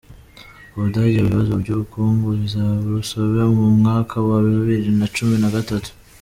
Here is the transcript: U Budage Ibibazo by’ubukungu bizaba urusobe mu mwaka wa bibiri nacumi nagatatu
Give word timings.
U 0.73 0.77
Budage 0.83 1.15
Ibibazo 1.19 1.51
by’ubukungu 1.61 2.25
bizaba 2.41 2.75
urusobe 2.87 3.39
mu 3.57 3.67
mwaka 3.79 4.15
wa 4.27 4.37
bibiri 4.45 4.89
nacumi 4.99 5.35
nagatatu 5.43 5.89